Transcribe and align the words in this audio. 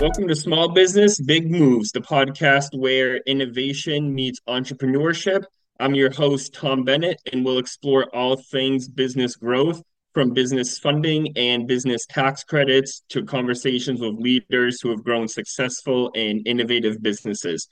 Welcome 0.00 0.28
to 0.28 0.36
Small 0.36 0.68
Business 0.68 1.20
Big 1.20 1.50
Moves, 1.50 1.90
the 1.90 2.00
podcast 2.00 2.68
where 2.72 3.16
innovation 3.26 4.14
meets 4.14 4.38
entrepreneurship. 4.48 5.42
I'm 5.80 5.96
your 5.96 6.12
host, 6.12 6.54
Tom 6.54 6.84
Bennett, 6.84 7.20
and 7.32 7.44
we'll 7.44 7.58
explore 7.58 8.04
all 8.14 8.36
things 8.36 8.88
business 8.88 9.34
growth 9.34 9.82
from 10.14 10.34
business 10.34 10.78
funding 10.78 11.36
and 11.36 11.66
business 11.66 12.06
tax 12.06 12.44
credits 12.44 13.02
to 13.08 13.24
conversations 13.24 14.00
with 14.00 14.14
leaders 14.20 14.80
who 14.80 14.90
have 14.90 15.02
grown 15.02 15.26
successful 15.26 16.12
and 16.14 16.46
innovative 16.46 17.02
businesses. 17.02 17.68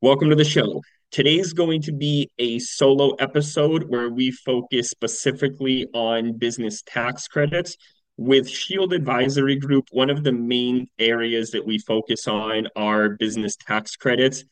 Welcome 0.00 0.30
to 0.30 0.36
the 0.36 0.44
show. 0.44 0.82
Today's 1.10 1.52
going 1.52 1.82
to 1.82 1.92
be 1.92 2.30
a 2.38 2.60
solo 2.60 3.16
episode 3.16 3.88
where 3.88 4.08
we 4.08 4.30
focus 4.30 4.90
specifically 4.90 5.88
on 5.92 6.38
business 6.38 6.82
tax 6.86 7.26
credits 7.26 7.76
with 8.16 8.48
Shield 8.48 8.92
Advisory 8.92 9.56
Group, 9.56 9.88
one 9.90 10.10
of 10.10 10.24
the 10.24 10.32
main 10.32 10.88
areas 10.98 11.50
that 11.50 11.66
we 11.66 11.78
focus 11.78 12.26
on 12.26 12.68
are 12.74 13.10
business 13.10 13.56
tax 13.56 13.96
credits. 13.96 14.44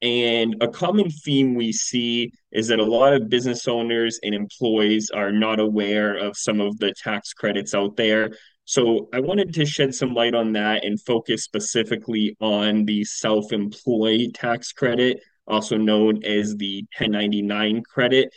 And 0.00 0.54
a 0.60 0.68
common 0.68 1.10
theme 1.10 1.54
we 1.54 1.72
see 1.72 2.32
is 2.52 2.68
that 2.68 2.78
a 2.78 2.84
lot 2.84 3.14
of 3.14 3.28
business 3.28 3.66
owners 3.66 4.20
and 4.22 4.34
employees 4.34 5.10
are 5.10 5.32
not 5.32 5.58
aware 5.58 6.14
of 6.14 6.36
some 6.36 6.60
of 6.60 6.78
the 6.78 6.94
tax 6.94 7.32
credits 7.32 7.74
out 7.74 7.96
there. 7.96 8.30
So 8.64 9.08
I 9.12 9.18
wanted 9.18 9.52
to 9.54 9.66
shed 9.66 9.94
some 9.94 10.14
light 10.14 10.34
on 10.34 10.52
that 10.52 10.84
and 10.84 11.00
focus 11.00 11.42
specifically 11.42 12.36
on 12.40 12.84
the 12.84 13.02
self 13.02 13.52
employed 13.52 14.34
tax 14.34 14.72
credit, 14.72 15.20
also 15.48 15.76
known 15.76 16.22
as 16.22 16.54
the 16.54 16.84
1099 16.96 17.82
credit, 17.82 18.32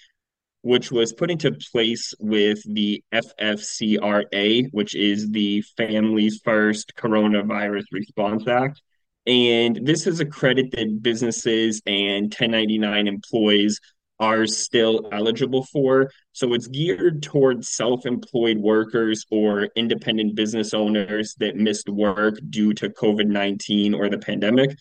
which 0.62 0.92
was 0.92 1.14
put 1.14 1.32
into 1.32 1.52
place 1.72 2.14
with 2.20 2.62
the 2.72 3.04
FFCRA, 3.14 4.68
which 4.72 4.96
is 4.96 5.30
the 5.32 5.62
Families 5.78 6.40
First 6.44 6.94
Coronavirus 6.96 7.86
Response 7.92 8.48
Act. 8.48 8.82
And 9.28 9.86
this 9.86 10.08
is 10.08 10.20
a 10.20 10.26
credit 10.26 10.72
that 10.72 11.02
businesses 11.02 11.82
and 11.86 12.24
1099 12.24 13.08
employees 13.08 13.80
are 14.20 14.46
still 14.46 15.10
eligible 15.12 15.66
for. 15.66 16.12
So 16.32 16.54
it's 16.54 16.68
geared 16.68 17.24
towards 17.24 17.70
self 17.70 18.06
employed 18.06 18.58
workers 18.58 19.26
or 19.32 19.70
independent 19.76 20.36
business 20.36 20.74
owners 20.74 21.36
that 21.40 21.56
missed 21.56 21.90
work 21.90 22.36
due 22.50 22.74
to 22.76 22.90
COVID 22.90 23.28
19 23.28 23.96
or 23.96 24.10
the 24.10 24.20
pandemic 24.20 24.78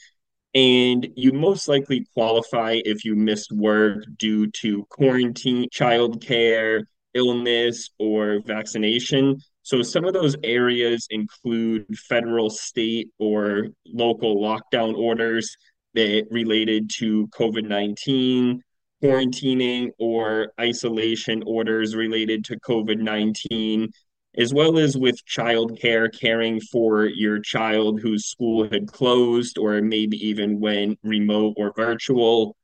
and 0.54 1.08
you 1.16 1.32
most 1.32 1.68
likely 1.68 2.06
qualify 2.14 2.80
if 2.84 3.04
you 3.04 3.14
missed 3.14 3.52
work 3.52 4.04
due 4.16 4.48
to 4.48 4.84
quarantine, 4.90 5.66
childcare, 5.72 6.82
illness, 7.14 7.90
or 7.98 8.40
vaccination. 8.46 9.38
So 9.62 9.82
some 9.82 10.04
of 10.04 10.14
those 10.14 10.36
areas 10.42 11.06
include 11.10 11.86
federal, 11.96 12.50
state, 12.50 13.08
or 13.18 13.68
local 13.86 14.40
lockdown 14.40 14.96
orders 14.96 15.54
that 15.94 16.26
related 16.30 16.90
to 16.98 17.28
COVID 17.28 17.68
19, 17.68 18.60
quarantining, 19.02 19.90
or 19.98 20.52
isolation 20.60 21.42
orders 21.46 21.94
related 21.94 22.44
to 22.46 22.58
COVID 22.60 22.98
19, 22.98 23.88
as 24.36 24.54
well 24.54 24.78
as 24.78 24.96
with 24.96 25.24
childcare, 25.26 26.08
caring 26.12 26.60
for 26.60 27.06
your 27.06 27.40
child 27.40 28.00
whose 28.00 28.26
school 28.26 28.68
had 28.70 28.86
closed 28.86 29.58
or 29.58 29.80
maybe 29.82 30.16
even 30.26 30.60
went 30.60 30.98
remote 31.02 31.54
or 31.56 31.72
virtual. 31.76 32.56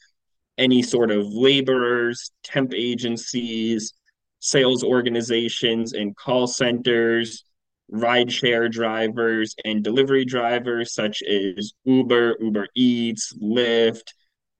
any 0.58 0.82
sort 0.82 1.10
of 1.10 1.26
laborers, 1.26 2.30
temp 2.42 2.74
agencies, 2.74 3.92
sales 4.41 4.84
organizations, 4.84 5.92
and 5.92 6.16
call 6.16 6.46
centers, 6.46 7.44
rideshare 7.92 8.70
drivers, 8.70 9.54
and 9.64 9.82
delivery 9.82 10.24
drivers 10.24 10.92
such 10.92 11.22
as 11.22 11.72
Uber, 11.84 12.36
Uber 12.41 12.69
Eats, 12.74 13.32
Lyft, 13.41 14.12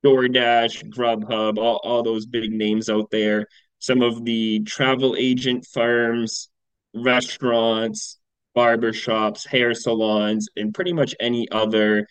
DoorDash, 0.05 0.91
Grubhub, 0.91 1.59
all, 1.59 1.81
all 1.85 2.03
those 2.03 2.27
big 2.27 2.53
names 2.53 2.89
out 2.89 3.11
there. 3.11 3.47
Some 3.81 4.03
of 4.03 4.25
the 4.25 4.61
travel 4.61 5.17
agent 5.19 5.67
firms, 5.73 6.49
restaurants, 6.95 8.19
barbershops, 8.57 9.47
hair 9.47 9.75
salons, 9.75 10.49
and 10.57 10.75
pretty 10.75 10.93
much 10.93 11.15
any 11.21 11.49
other 11.51 12.07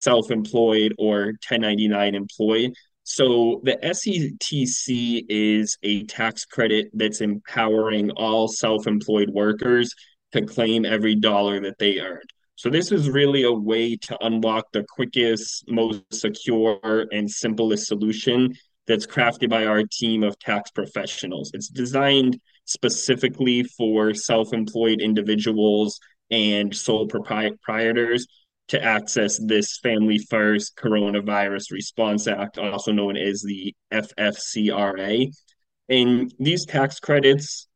self 0.00 0.30
employed 0.30 0.94
or 0.98 1.26
1099 1.48 2.14
employee 2.14 2.74
so 3.04 3.60
the 3.64 3.76
SETC 3.82 5.26
is 5.28 5.76
a 5.82 6.04
tax 6.04 6.46
credit 6.46 6.90
that's 6.94 7.20
empowering 7.20 8.10
all 8.12 8.48
self-employed 8.48 9.28
workers 9.30 9.94
to 10.32 10.42
claim 10.42 10.86
every 10.86 11.14
dollar 11.14 11.60
that 11.60 11.78
they 11.78 12.00
earned. 12.00 12.28
So 12.56 12.70
this 12.70 12.92
is 12.92 13.10
really 13.10 13.42
a 13.42 13.52
way 13.52 13.96
to 13.96 14.24
unlock 14.24 14.72
the 14.72 14.84
quickest, 14.88 15.64
most 15.68 16.02
secure, 16.12 17.06
and 17.12 17.30
simplest 17.30 17.86
solution 17.86 18.54
that's 18.86 19.06
crafted 19.06 19.50
by 19.50 19.66
our 19.66 19.82
team 19.82 20.22
of 20.22 20.38
tax 20.38 20.70
professionals. 20.70 21.50
It's 21.52 21.68
designed 21.68 22.38
specifically 22.64 23.64
for 23.64 24.14
self-employed 24.14 25.00
individuals 25.00 26.00
and 26.30 26.74
sole 26.74 27.06
proprietors 27.06 28.26
to 28.68 28.82
access 28.82 29.38
this 29.38 29.78
Family 29.82 30.18
First 30.18 30.76
Coronavirus 30.76 31.70
Response 31.70 32.26
Act, 32.26 32.58
also 32.58 32.92
known 32.92 33.16
as 33.16 33.42
the 33.42 33.74
FFCRA. 33.92 35.30
And 35.88 36.32
these 36.38 36.64
tax 36.64 36.98
credits 36.98 37.68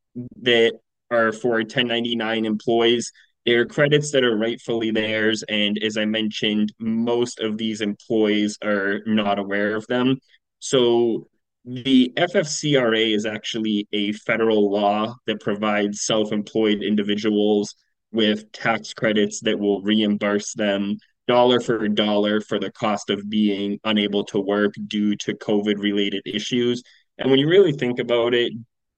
that 0.43 0.73
are 1.11 1.33
for 1.33 1.57
1099 1.57 2.45
employees, 2.45 3.13
they're 3.45 3.67
credits 3.67 4.11
that 4.13 4.25
are 4.25 4.37
rightfully 4.37 4.91
theirs. 4.91 5.43
And 5.49 5.79
as 5.83 5.97
I 5.97 6.05
mentioned, 6.05 6.73
most 6.79 7.41
of 7.41 7.59
these 7.59 7.81
employees 7.81 8.59
are 8.63 9.01
not 9.07 9.39
aware 9.39 9.77
of 9.77 9.87
them. 9.89 10.19
So 10.59 11.29
the 11.65 12.13
FFCRA 12.17 13.15
is 13.15 13.27
actually 13.27 13.87
a 13.93 14.13
federal 14.13 14.71
law 14.71 15.15
that 15.27 15.41
provides 15.41 16.03
self 16.03 16.33
employed 16.33 16.83
individuals 16.83 17.75
with 18.13 18.51
tax 18.53 18.95
credits 18.95 19.41
that 19.41 19.59
will 19.59 19.83
reimburse 19.83 20.55
them 20.55 20.97
dollar 21.27 21.61
for 21.61 21.87
dollar 21.89 22.41
for 22.41 22.59
the 22.59 22.73
cost 22.73 23.11
of 23.11 23.29
being 23.29 23.79
unable 23.85 24.25
to 24.25 24.41
work 24.41 24.73
due 24.87 25.15
to 25.17 25.35
COVID 25.35 25.79
related 25.79 26.23
issues. 26.25 26.83
And 27.19 27.31
when 27.31 27.39
you 27.39 27.49
really 27.49 27.73
think 27.73 27.99
about 27.99 28.35
it, 28.35 28.53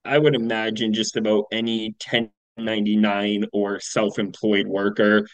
I 0.04 0.18
would 0.18 0.34
imagine 0.34 0.94
just 0.94 1.16
about 1.16 1.46
any 1.52 1.94
1099 2.10 3.46
or 3.52 3.80
self 3.80 4.18
employed 4.18 4.66
worker 4.66 5.26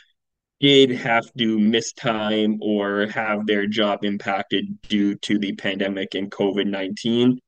did 0.59 0.91
have 0.91 1.31
to 1.37 1.59
miss 1.59 1.93
time 1.93 2.59
or 2.63 3.07
have 3.09 3.47
their 3.47 3.67
job 3.67 4.05
impacted 4.05 4.81
due 4.83 5.15
to 5.17 5.39
the 5.39 5.55
pandemic 5.55 6.15
and 6.15 6.31
COVID 6.31 6.67
19. 6.67 7.39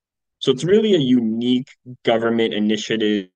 So 0.40 0.52
it's 0.52 0.62
really 0.62 0.94
a 0.94 0.98
unique 0.98 1.68
government 2.04 2.54
initiative 2.54 3.30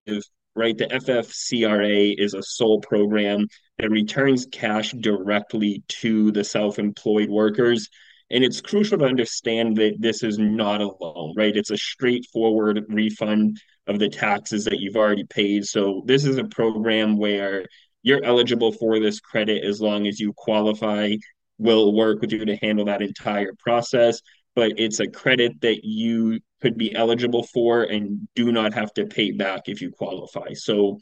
right? 0.54 0.76
The 0.76 0.86
FFCRA 0.86 2.14
is 2.18 2.34
a 2.34 2.42
sole 2.42 2.80
program 2.80 3.46
that 3.78 3.90
returns 3.90 4.46
cash 4.50 4.92
directly 4.92 5.82
to 5.88 6.30
the 6.32 6.44
self 6.44 6.78
employed 6.78 7.28
workers. 7.28 7.88
And 8.30 8.42
it's 8.42 8.60
crucial 8.62 8.98
to 8.98 9.04
understand 9.04 9.76
that 9.76 9.96
this 9.98 10.22
is 10.22 10.38
not 10.38 10.80
a 10.80 10.90
loan, 11.00 11.34
right? 11.36 11.54
It's 11.54 11.70
a 11.70 11.76
straightforward 11.76 12.82
refund 12.88 13.60
of 13.86 13.98
the 13.98 14.08
taxes 14.08 14.64
that 14.64 14.80
you've 14.80 14.96
already 14.96 15.24
paid. 15.24 15.66
So 15.66 16.02
this 16.06 16.24
is 16.24 16.38
a 16.38 16.44
program 16.44 17.18
where 17.18 17.66
you're 18.02 18.24
eligible 18.24 18.72
for 18.72 18.98
this 18.98 19.20
credit 19.20 19.64
as 19.64 19.80
long 19.80 20.06
as 20.06 20.18
you 20.18 20.32
qualify. 20.34 21.14
We'll 21.58 21.92
work 21.92 22.22
with 22.22 22.32
you 22.32 22.44
to 22.46 22.56
handle 22.56 22.86
that 22.86 23.02
entire 23.02 23.52
process 23.58 24.20
but 24.54 24.72
it's 24.76 25.00
a 25.00 25.08
credit 25.08 25.60
that 25.62 25.84
you 25.84 26.40
could 26.62 26.78
be 26.78 26.94
eligible 26.94 27.42
for 27.42 27.82
and 27.82 28.28
do 28.34 28.52
not 28.52 28.72
have 28.72 28.94
to 28.94 29.04
pay 29.04 29.32
back 29.32 29.62
if 29.66 29.82
you 29.82 29.90
qualify. 29.90 30.52
So 30.54 31.00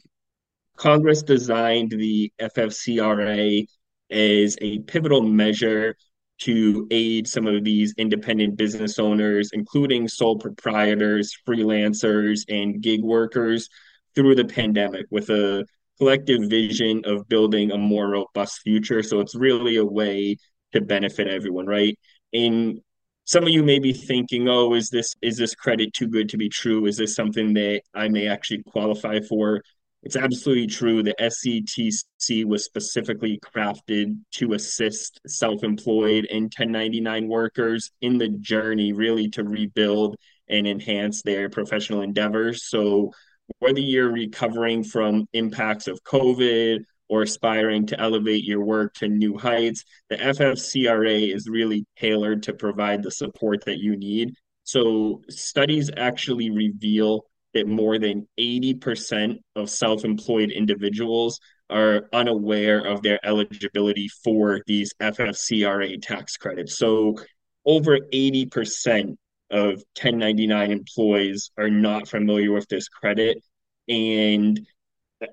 Congress 0.75 1.21
designed 1.21 1.91
the 1.91 2.33
FFCRA 2.41 3.65
as 4.09 4.57
a 4.59 4.79
pivotal 4.79 5.21
measure 5.21 5.95
to 6.39 6.87
aid 6.89 7.27
some 7.27 7.45
of 7.45 7.63
these 7.63 7.93
independent 7.99 8.57
business 8.57 8.97
owners, 8.97 9.51
including 9.53 10.07
sole 10.07 10.39
proprietors, 10.39 11.31
freelancers, 11.47 12.41
and 12.49 12.81
gig 12.81 13.03
workers 13.03 13.69
through 14.15 14.33
the 14.33 14.45
pandemic 14.45 15.05
with 15.11 15.29
a 15.29 15.63
collective 15.99 16.49
vision 16.49 17.03
of 17.05 17.29
building 17.29 17.71
a 17.71 17.77
more 17.77 18.09
robust 18.09 18.61
future. 18.63 19.03
So 19.03 19.19
it's 19.19 19.35
really 19.35 19.75
a 19.75 19.85
way 19.85 20.37
to 20.73 20.81
benefit 20.81 21.27
everyone, 21.27 21.67
right? 21.67 21.97
And 22.33 22.79
some 23.25 23.43
of 23.43 23.49
you 23.49 23.63
may 23.63 23.79
be 23.79 23.93
thinking, 23.93 24.49
oh, 24.49 24.73
is 24.73 24.89
this 24.89 25.13
is 25.21 25.37
this 25.37 25.55
credit 25.55 25.93
too 25.93 26.07
good 26.07 26.29
to 26.29 26.37
be 26.37 26.49
true? 26.49 26.85
Is 26.85 26.97
this 26.97 27.15
something 27.15 27.53
that 27.53 27.81
I 27.93 28.09
may 28.09 28.27
actually 28.27 28.63
qualify 28.63 29.19
for? 29.21 29.61
It's 30.03 30.15
absolutely 30.15 30.67
true. 30.67 31.03
The 31.03 31.13
SETC 31.19 32.45
was 32.45 32.65
specifically 32.65 33.39
crafted 33.39 34.17
to 34.31 34.53
assist 34.53 35.21
self 35.27 35.63
employed 35.63 36.27
and 36.31 36.43
1099 36.43 37.27
workers 37.27 37.91
in 38.01 38.17
the 38.17 38.29
journey, 38.29 38.93
really 38.93 39.29
to 39.29 39.43
rebuild 39.43 40.15
and 40.49 40.65
enhance 40.67 41.21
their 41.21 41.49
professional 41.49 42.01
endeavors. 42.01 42.67
So, 42.67 43.11
whether 43.59 43.79
you're 43.79 44.11
recovering 44.11 44.83
from 44.83 45.27
impacts 45.33 45.87
of 45.87 46.03
COVID 46.03 46.83
or 47.11 47.23
aspiring 47.23 47.85
to 47.85 47.99
elevate 47.99 48.45
your 48.45 48.63
work 48.63 48.93
to 48.93 49.09
new 49.09 49.37
heights, 49.37 49.83
the 50.09 50.15
FFCRA 50.15 51.35
is 51.35 51.49
really 51.49 51.85
tailored 51.99 52.41
to 52.43 52.53
provide 52.53 53.03
the 53.03 53.11
support 53.11 53.65
that 53.65 53.79
you 53.79 53.97
need. 53.97 54.33
So, 54.63 55.21
studies 55.29 55.91
actually 55.97 56.51
reveal 56.51 57.25
that 57.53 57.67
more 57.67 57.99
than 57.99 58.29
80% 58.39 59.39
of 59.57 59.69
self 59.69 60.05
employed 60.05 60.51
individuals 60.51 61.37
are 61.69 62.07
unaware 62.13 62.79
of 62.79 63.01
their 63.01 63.19
eligibility 63.25 64.07
for 64.23 64.61
these 64.65 64.93
FFCRA 65.01 66.01
tax 66.01 66.37
credits. 66.37 66.77
So, 66.77 67.17
over 67.65 67.99
80% 68.13 69.17
of 69.49 69.83
1099 69.99 70.71
employees 70.71 71.51
are 71.57 71.69
not 71.69 72.07
familiar 72.07 72.53
with 72.53 72.69
this 72.69 72.87
credit. 72.87 73.43
And 73.89 74.65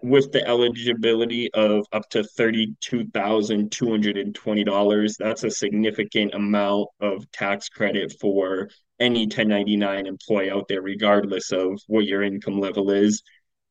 with 0.03 0.33
the 0.33 0.47
eligibility 0.47 1.51
of 1.55 1.87
up 1.93 2.09
to 2.11 2.23
$32,220, 2.39 5.17
that's 5.19 5.45
a 5.45 5.51
significant 5.51 6.35
amount 6.35 6.89
of 7.01 7.31
tax 7.33 7.69
credit 7.69 8.15
for 8.21 8.69
any 9.01 9.23
1099 9.23 10.07
employee 10.07 10.51
out 10.51 10.69
there, 10.69 10.83
regardless 10.83 11.53
of 11.53 11.81
what 11.87 12.05
your 12.05 12.23
income 12.23 12.61
level 12.61 12.91
is. 12.91 13.23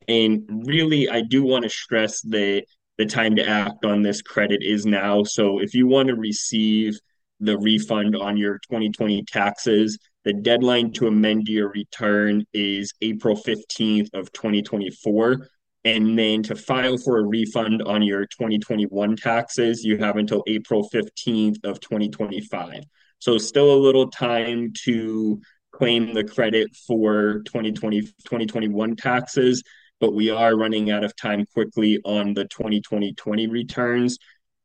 And 0.07 0.63
really, 0.65 1.09
I 1.09 1.21
do 1.21 1.43
want 1.43 1.63
to 1.63 1.69
stress 1.69 2.21
that 2.21 2.63
the 2.97 3.05
time 3.05 3.35
to 3.35 3.47
act 3.47 3.85
on 3.85 4.01
this 4.01 4.21
credit 4.21 4.63
is 4.63 4.85
now. 4.85 5.23
So 5.23 5.59
if 5.59 5.75
you 5.75 5.85
want 5.85 6.07
to 6.07 6.15
receive 6.15 6.97
the 7.39 7.57
refund 7.57 8.15
on 8.15 8.37
your 8.37 8.59
2020 8.69 9.23
taxes, 9.25 9.99
the 10.23 10.33
deadline 10.33 10.91
to 10.93 11.07
amend 11.07 11.47
your 11.47 11.69
return 11.69 12.45
is 12.53 12.93
April 13.01 13.35
15th 13.35 14.09
of 14.13 14.31
2024. 14.31 15.47
And 15.87 16.19
then 16.19 16.43
to 16.43 16.55
file 16.57 16.97
for 16.97 17.17
a 17.17 17.23
refund 17.23 17.81
on 17.83 18.01
your 18.01 18.25
2021 18.25 19.15
taxes, 19.15 19.85
you 19.85 19.97
have 19.99 20.17
until 20.17 20.43
April 20.45 20.89
15th 20.89 21.63
of 21.63 21.79
2025. 21.79 22.83
So 23.19 23.37
still 23.37 23.73
a 23.73 23.79
little 23.79 24.09
time 24.09 24.73
to 24.83 25.39
claim 25.71 26.13
the 26.13 26.25
credit 26.25 26.75
for 26.75 27.41
2020 27.45 28.01
2021 28.01 28.97
taxes, 28.97 29.63
but 30.01 30.13
we 30.13 30.29
are 30.29 30.57
running 30.57 30.91
out 30.91 31.05
of 31.05 31.15
time 31.15 31.45
quickly 31.53 32.01
on 32.03 32.33
the 32.33 32.43
2020 32.43 33.47
returns. 33.47 34.17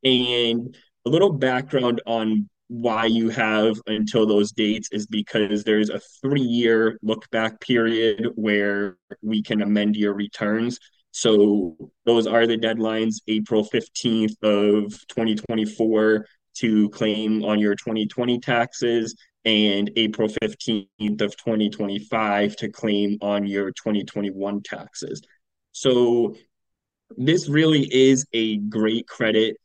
And 0.03 0.77
a 1.07 1.09
little 1.09 1.33
background 1.33 2.03
on 2.05 2.49
why 2.67 3.07
you 3.07 3.29
have 3.29 3.81
until 3.87 4.27
those 4.27 4.51
dates 4.51 4.89
is 4.91 5.07
because 5.07 5.63
there's 5.63 5.89
a 5.89 6.01
three 6.21 6.41
year 6.41 6.99
look 7.01 7.31
back 7.31 7.61
period 7.61 8.33
where 8.35 8.97
we 9.23 9.41
can 9.41 9.63
amend 9.63 9.95
your 9.95 10.15
returns. 10.15 10.81
So 11.13 11.77
those 12.05 12.27
are 12.27 12.47
the 12.47 12.59
deadlines 12.59 13.17
April 13.29 13.65
15th 13.65 14.43
of 14.43 14.93
2024 15.09 16.27
to 16.55 16.89
claim 16.91 17.45
on 17.45 17.59
your 17.59 17.75
2020 17.75 18.41
taxes 18.41 19.15
and 19.45 19.91
April 19.97 20.29
15th 20.29 21.21
of 21.21 21.37
2025 21.37 22.57
to 22.57 22.69
claim 22.71 23.19
on 23.21 23.47
your 23.47 23.71
2021 23.73 24.63
taxes. 24.63 25.23
So 25.73 26.35
this 27.17 27.49
really 27.49 27.89
is 27.93 28.27
a 28.33 28.59
great 28.59 29.07
credit 29.07 29.57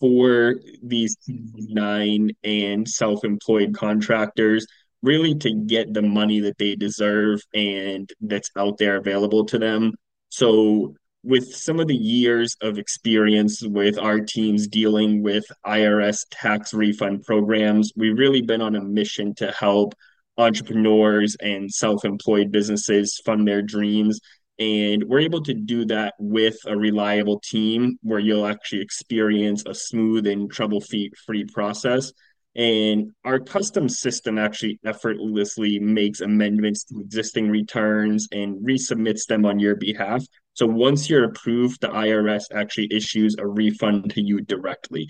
for 0.00 0.56
these 0.82 1.16
nine 1.28 2.30
and 2.42 2.88
self-employed 2.88 3.74
contractors 3.74 4.66
really 5.02 5.34
to 5.36 5.54
get 5.54 5.92
the 5.92 6.02
money 6.02 6.40
that 6.40 6.58
they 6.58 6.74
deserve 6.74 7.40
and 7.54 8.10
that's 8.20 8.50
out 8.56 8.78
there 8.78 8.96
available 8.96 9.44
to 9.44 9.58
them. 9.58 9.92
So 10.28 10.94
with 11.22 11.52
some 11.54 11.80
of 11.80 11.88
the 11.88 11.96
years 11.96 12.56
of 12.62 12.78
experience 12.78 13.60
with 13.62 13.98
our 13.98 14.20
teams 14.20 14.68
dealing 14.68 15.22
with 15.22 15.44
IRS 15.66 16.24
tax 16.30 16.72
refund 16.72 17.24
programs, 17.24 17.92
we've 17.96 18.18
really 18.18 18.42
been 18.42 18.62
on 18.62 18.76
a 18.76 18.80
mission 18.80 19.34
to 19.36 19.50
help 19.50 19.94
entrepreneurs 20.38 21.36
and 21.40 21.72
self 21.72 22.04
employed 22.04 22.52
businesses 22.52 23.20
fund 23.24 23.46
their 23.46 23.62
dreams. 23.62 24.20
And 24.58 25.04
we're 25.04 25.20
able 25.20 25.42
to 25.42 25.54
do 25.54 25.84
that 25.86 26.14
with 26.18 26.56
a 26.66 26.76
reliable 26.76 27.40
team 27.40 27.98
where 28.02 28.20
you'll 28.20 28.46
actually 28.46 28.82
experience 28.82 29.64
a 29.66 29.74
smooth 29.74 30.26
and 30.26 30.50
trouble 30.50 30.80
free 30.80 31.44
process. 31.52 32.12
And 32.56 33.12
our 33.22 33.38
custom 33.38 33.86
system 33.86 34.38
actually 34.38 34.80
effortlessly 34.82 35.78
makes 35.78 36.22
amendments 36.22 36.84
to 36.84 37.00
existing 37.00 37.50
returns 37.50 38.28
and 38.32 38.56
resubmits 38.66 39.26
them 39.26 39.44
on 39.44 39.58
your 39.58 39.76
behalf. 39.76 40.24
So 40.54 40.66
once 40.66 41.10
you're 41.10 41.24
approved, 41.24 41.82
the 41.82 41.88
IRS 41.88 42.44
actually 42.54 42.88
issues 42.90 43.36
a 43.38 43.46
refund 43.46 44.10
to 44.12 44.22
you 44.22 44.40
directly. 44.40 45.06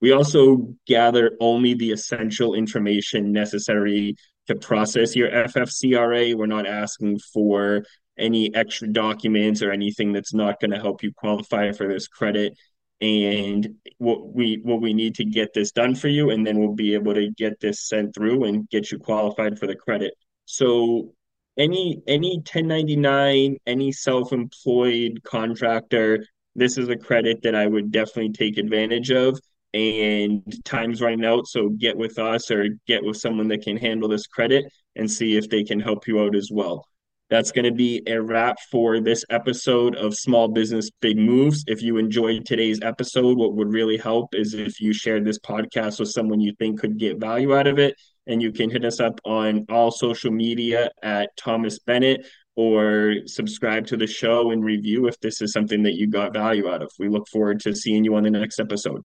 We 0.00 0.12
also 0.12 0.74
gather 0.86 1.32
only 1.38 1.74
the 1.74 1.92
essential 1.92 2.54
information 2.54 3.30
necessary 3.30 4.16
to 4.46 4.54
process 4.54 5.14
your 5.14 5.30
FFCRA. 5.30 6.34
We're 6.34 6.46
not 6.46 6.66
asking 6.66 7.18
for 7.34 7.84
any 8.18 8.54
extra 8.54 8.88
documents 8.88 9.60
or 9.60 9.70
anything 9.70 10.14
that's 10.14 10.32
not 10.32 10.60
going 10.60 10.70
to 10.70 10.80
help 10.80 11.02
you 11.02 11.12
qualify 11.14 11.72
for 11.72 11.86
this 11.88 12.08
credit 12.08 12.54
and 13.00 13.74
what 13.98 14.34
we 14.34 14.60
what 14.62 14.80
we 14.80 14.94
need 14.94 15.14
to 15.16 15.24
get 15.24 15.52
this 15.52 15.70
done 15.72 15.94
for 15.94 16.08
you 16.08 16.30
and 16.30 16.46
then 16.46 16.58
we'll 16.58 16.74
be 16.74 16.94
able 16.94 17.14
to 17.14 17.30
get 17.32 17.60
this 17.60 17.86
sent 17.86 18.14
through 18.14 18.44
and 18.44 18.68
get 18.70 18.90
you 18.90 18.98
qualified 18.98 19.58
for 19.58 19.66
the 19.66 19.74
credit. 19.74 20.14
So 20.46 21.14
any 21.58 22.02
any 22.06 22.36
1099 22.36 23.56
any 23.66 23.92
self-employed 23.92 25.22
contractor 25.24 26.24
this 26.54 26.78
is 26.78 26.88
a 26.88 26.96
credit 26.96 27.42
that 27.42 27.54
i 27.54 27.66
would 27.66 27.90
definitely 27.90 28.32
take 28.32 28.58
advantage 28.58 29.10
of. 29.10 29.38
And 29.74 30.42
time's 30.64 31.02
running 31.02 31.24
out 31.24 31.46
so 31.46 31.68
get 31.68 31.96
with 31.96 32.18
us 32.18 32.50
or 32.50 32.68
get 32.86 33.04
with 33.04 33.18
someone 33.18 33.48
that 33.48 33.62
can 33.62 33.76
handle 33.76 34.08
this 34.08 34.26
credit 34.26 34.64
and 34.94 35.10
see 35.10 35.36
if 35.36 35.50
they 35.50 35.64
can 35.64 35.80
help 35.80 36.06
you 36.06 36.20
out 36.20 36.34
as 36.34 36.48
well 36.50 36.86
that's 37.28 37.50
going 37.50 37.64
to 37.64 37.72
be 37.72 38.02
a 38.06 38.20
wrap 38.20 38.56
for 38.70 39.00
this 39.00 39.24
episode 39.30 39.96
of 39.96 40.14
Small 40.14 40.48
Business 40.48 40.90
Big 41.00 41.18
Moves. 41.18 41.64
If 41.66 41.82
you 41.82 41.96
enjoyed 41.96 42.46
today's 42.46 42.78
episode, 42.82 43.36
what 43.36 43.54
would 43.54 43.72
really 43.72 43.96
help 43.96 44.34
is 44.34 44.54
if 44.54 44.80
you 44.80 44.92
shared 44.92 45.24
this 45.24 45.38
podcast 45.38 45.98
with 45.98 46.10
someone 46.10 46.40
you 46.40 46.52
think 46.58 46.80
could 46.80 46.98
get 46.98 47.18
value 47.18 47.56
out 47.56 47.66
of 47.66 47.78
it. 47.78 47.94
And 48.28 48.40
you 48.40 48.52
can 48.52 48.70
hit 48.70 48.84
us 48.84 49.00
up 49.00 49.20
on 49.24 49.66
all 49.68 49.90
social 49.90 50.30
media 50.30 50.90
at 51.02 51.36
Thomas 51.36 51.78
Bennett 51.80 52.26
or 52.56 53.16
subscribe 53.26 53.86
to 53.86 53.96
the 53.96 54.06
show 54.06 54.50
and 54.50 54.64
review 54.64 55.06
if 55.06 55.20
this 55.20 55.42
is 55.42 55.52
something 55.52 55.82
that 55.82 55.94
you 55.94 56.08
got 56.08 56.32
value 56.32 56.68
out 56.68 56.82
of. 56.82 56.90
We 56.98 57.08
look 57.08 57.28
forward 57.28 57.60
to 57.60 57.74
seeing 57.74 58.04
you 58.04 58.14
on 58.14 58.22
the 58.22 58.30
next 58.30 58.58
episode. 58.58 58.94